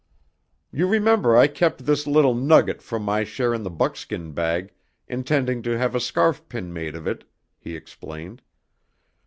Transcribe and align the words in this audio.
"You 0.71 0.87
remember 0.87 1.37
I 1.37 1.45
kept 1.45 1.85
this 1.85 2.07
little 2.07 2.33
nugget 2.33 2.81
from 2.81 3.03
my 3.03 3.23
share 3.23 3.53
in 3.53 3.61
the 3.61 3.69
buckskin 3.69 4.31
bag, 4.31 4.73
intending 5.07 5.61
to 5.61 5.77
have 5.77 5.93
a 5.93 5.99
scarf 5.99 6.41
pin 6.49 6.73
made 6.73 6.95
of 6.95 7.05
it," 7.05 7.23
he 7.59 7.75
explained. 7.75 8.41